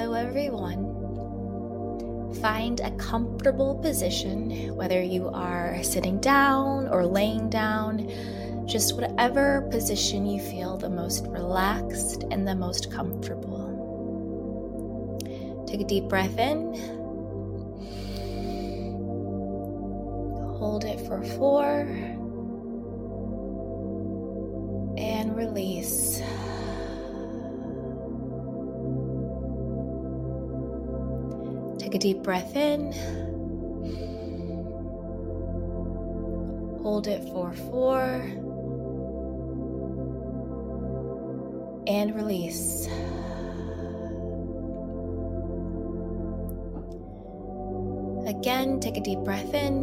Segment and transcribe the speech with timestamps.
[0.00, 0.80] Hello, everyone.
[2.40, 8.08] Find a comfortable position, whether you are sitting down or laying down,
[8.66, 13.68] just whatever position you feel the most relaxed and the most comfortable.
[15.68, 16.72] Take a deep breath in.
[20.56, 21.80] Hold it for four.
[24.96, 26.09] And release.
[31.90, 32.92] Take a deep breath in.
[36.82, 37.98] Hold it for four.
[41.88, 42.86] And release.
[48.28, 49.82] Again, take a deep breath in.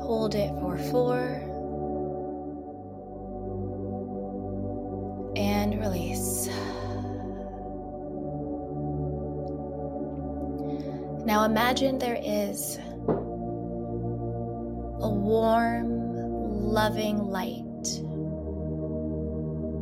[0.00, 1.45] Hold it for four.
[11.26, 15.88] Now imagine there is a warm,
[16.72, 17.64] loving light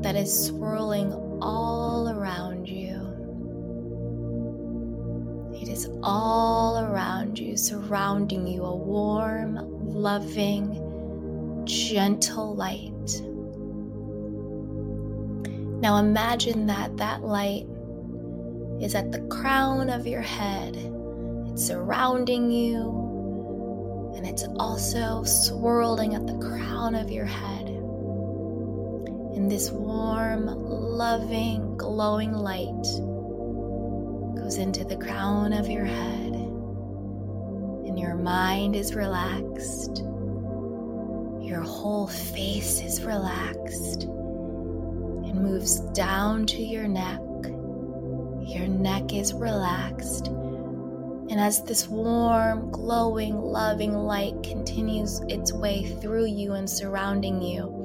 [0.03, 2.95] that is swirling all around you.
[5.61, 9.59] It is all around you, surrounding you, a warm,
[9.93, 10.81] loving,
[11.67, 13.21] gentle light.
[15.83, 17.67] Now imagine that that light
[18.81, 20.94] is at the crown of your head
[21.55, 27.69] it's surrounding you, and it's also swirling at the crown of your head.
[29.37, 32.83] And this warm, loving, glowing light
[34.37, 39.99] goes into the crown of your head, and your mind is relaxed.
[41.41, 47.21] Your whole face is relaxed and moves down to your neck.
[48.43, 50.31] Your neck is relaxed
[51.31, 57.83] and as this warm, glowing, loving light continues its way through you and surrounding you,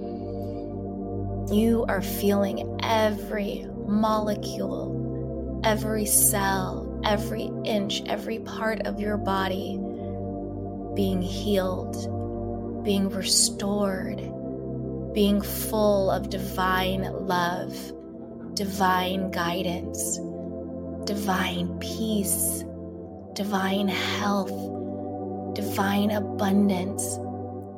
[1.50, 9.80] you are feeling every molecule, every cell, every inch, every part of your body
[10.96, 14.18] being healed, being restored,
[15.14, 17.74] being full of divine love,
[18.54, 20.18] divine guidance,
[21.06, 22.66] divine peace
[23.40, 24.52] divine health,
[25.56, 27.18] divine abundance,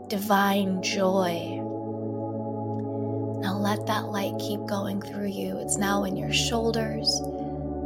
[0.08, 1.60] divine joy.
[3.42, 5.60] Now let that light keep going through you.
[5.60, 7.08] It's now in your shoulders.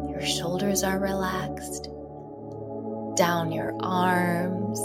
[0.09, 1.89] Your shoulders are relaxed.
[3.17, 4.79] Down your arms,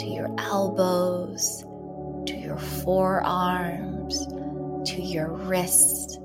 [0.00, 1.64] to your elbows,
[2.26, 4.24] to your forearms,
[4.88, 6.16] to your wrists,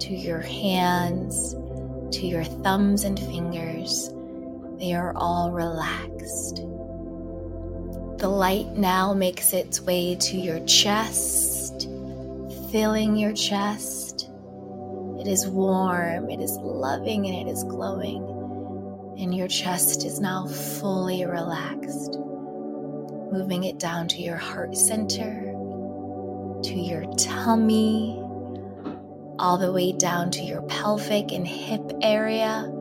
[0.00, 1.54] to your hands,
[2.10, 4.12] to your thumbs and fingers
[4.78, 6.56] they are all relaxed.
[8.18, 11.88] The light now makes its way to your chest,
[12.70, 14.30] filling your chest.
[15.20, 18.22] It is warm, it is loving, and it is glowing.
[19.18, 22.18] And your chest is now fully relaxed.
[23.32, 25.42] Moving it down to your heart center,
[26.62, 28.22] to your tummy,
[29.40, 32.72] all the way down to your pelvic and hip area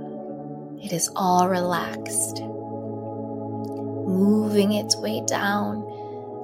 [0.88, 2.42] it is all relaxed,
[4.08, 5.82] moving its way down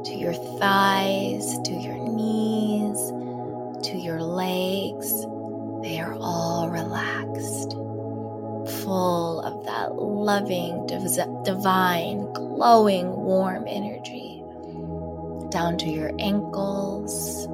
[0.04, 2.98] to your thighs, to your knees,
[3.88, 5.22] to your legs.
[5.82, 7.72] They are all relaxed,
[8.84, 14.44] full of that loving, divine, glowing, warm energy.
[15.52, 17.48] Down to your ankles,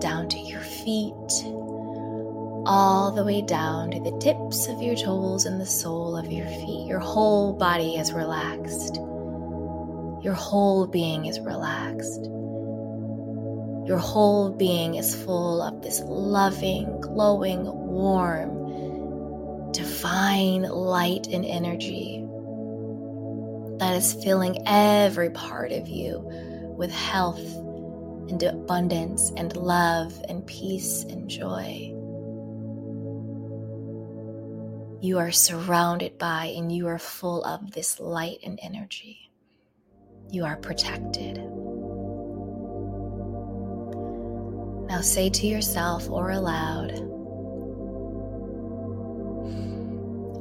[0.00, 1.44] down to your feet
[2.68, 6.46] all the way down to the tips of your toes and the sole of your
[6.46, 6.86] feet.
[6.86, 8.96] Your whole body is relaxed.
[10.22, 12.26] Your whole being is relaxed.
[13.86, 22.22] Your whole being is full of this loving, glowing, warm, divine light and energy
[23.78, 26.18] that is filling every part of you
[26.76, 27.40] with health
[28.28, 31.97] and abundance and love and peace and joy.
[35.00, 39.30] You are surrounded by and you are full of this light and energy.
[40.30, 41.36] You are protected.
[44.88, 46.92] Now say to yourself or aloud,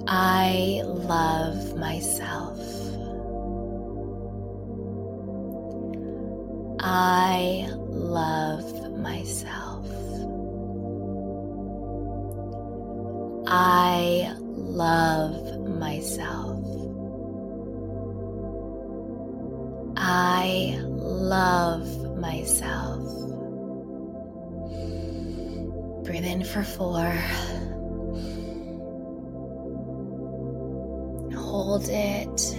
[0.08, 2.60] I love myself.
[6.80, 9.77] I love myself.
[13.50, 16.66] I love myself.
[19.96, 23.08] I love myself.
[26.04, 27.10] Breathe in for four.
[31.34, 32.54] Hold it.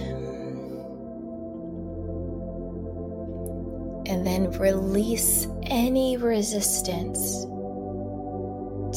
[4.09, 7.43] And then release any resistance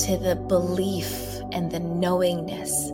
[0.07, 2.91] to the belief and the knowingness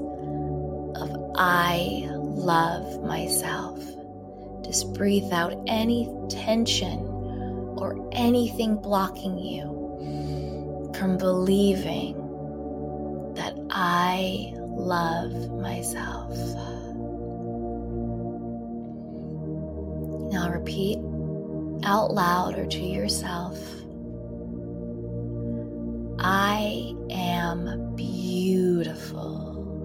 [0.97, 3.79] of I love myself.
[4.63, 6.99] Just breathe out any tension
[7.79, 12.15] or anything blocking you from believing
[13.35, 16.37] that I love myself.
[20.33, 20.99] Now repeat
[21.85, 23.57] out loud or to yourself
[26.19, 29.77] I am beautiful.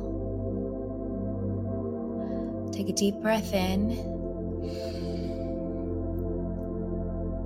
[2.71, 3.91] Take a deep breath in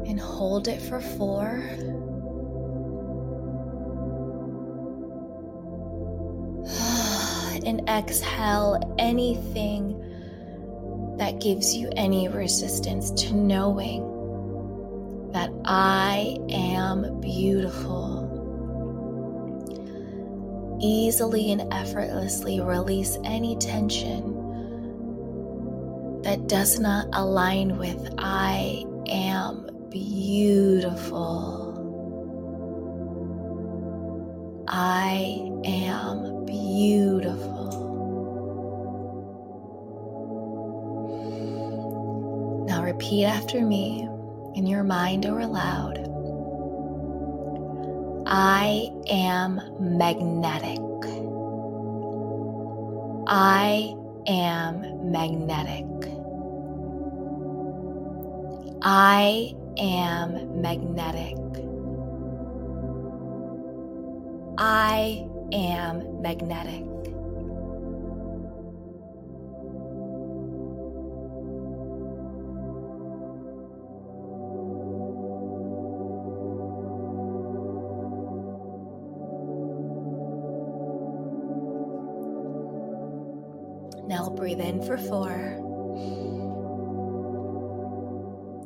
[0.07, 1.63] and hold it for four.
[7.63, 9.95] And exhale anything
[11.17, 14.01] that gives you any resistance to knowing
[15.31, 18.20] that I am beautiful.
[20.83, 24.41] Easily and effortlessly release any tension
[26.23, 31.67] that does not align with I am beautiful.
[34.67, 37.51] I am beautiful.
[42.67, 44.07] Now repeat after me
[44.55, 46.00] in your mind or aloud.
[48.33, 50.79] I am magnetic.
[53.27, 53.93] I
[54.25, 55.85] am magnetic.
[58.81, 61.35] I am magnetic.
[64.57, 66.90] I am magnetic.
[84.35, 85.31] Breathe in for four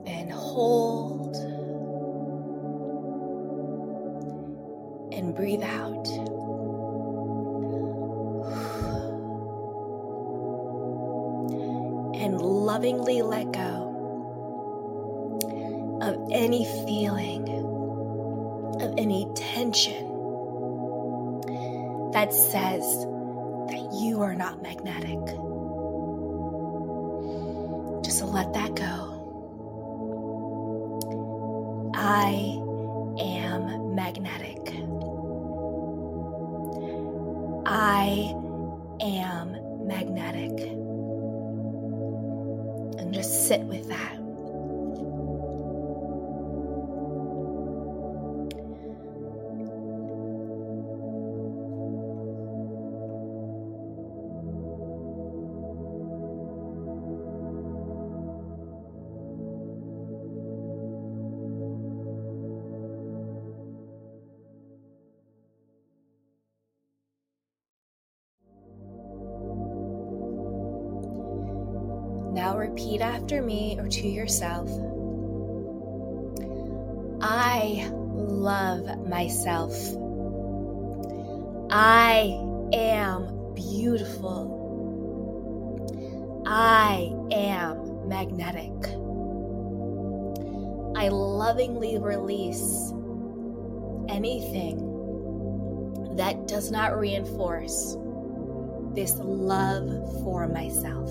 [0.07, 1.35] and hold
[5.13, 6.07] and breathe out.
[12.15, 13.91] And lovingly let go
[16.01, 17.50] of any feeling,
[18.81, 20.12] of any tension
[22.13, 23.05] that says,
[23.67, 25.19] that you are not magnetic.
[28.36, 28.92] Let that go.
[31.96, 32.60] I
[33.18, 34.60] am magnetic.
[37.65, 38.36] I
[39.00, 39.56] am
[39.88, 40.51] magnetic.
[43.00, 43.85] And just sit with
[72.36, 74.70] Now repeat after me or to yourself.
[77.22, 79.74] I love myself.
[81.72, 82.38] I
[82.74, 84.51] am beautiful.
[86.46, 88.74] I am magnetic.
[90.98, 92.92] I lovingly release
[94.10, 94.82] anything
[96.18, 97.96] that does not reinforce
[98.94, 99.88] this love
[100.22, 101.10] for myself.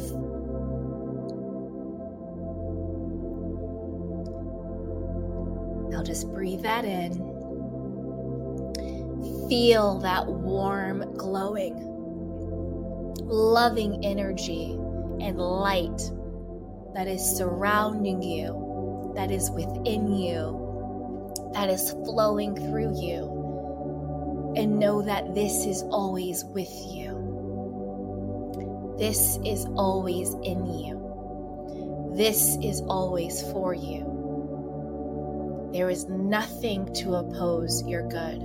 [6.05, 7.35] Just breathe that in.
[9.49, 11.75] feel that warm, glowing,
[13.23, 14.73] loving energy
[15.21, 16.11] and light
[16.95, 24.55] that is surrounding you, that is within you, that is flowing through you.
[24.57, 28.95] And know that this is always with you.
[28.99, 32.13] This is always in you.
[32.17, 34.24] This is always for you.
[35.75, 38.39] There is nothing to oppose your good.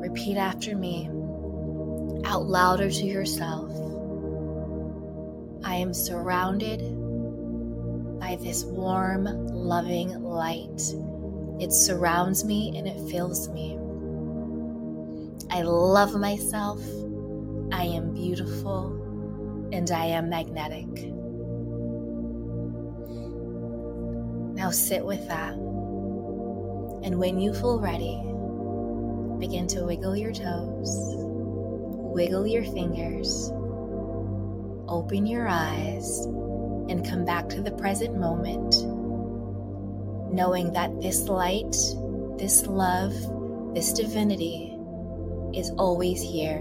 [0.00, 1.08] Repeat after me
[2.24, 3.70] out louder to yourself.
[5.64, 6.80] I am surrounded
[8.18, 10.82] by this warm, loving light.
[11.60, 13.78] It surrounds me and it fills me.
[15.52, 16.80] I love myself.
[17.70, 21.15] I am beautiful and I am magnetic.
[24.66, 25.52] Now sit with that.
[27.04, 28.16] And when you feel ready,
[29.38, 31.14] begin to wiggle your toes,
[32.12, 33.52] wiggle your fingers,
[34.88, 36.24] open your eyes,
[36.88, 38.74] and come back to the present moment,
[40.34, 41.76] knowing that this light,
[42.36, 43.14] this love,
[43.72, 44.76] this divinity
[45.54, 46.56] is always here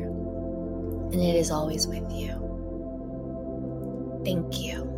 [1.12, 2.30] and it is always with you.
[4.24, 4.95] Thank you.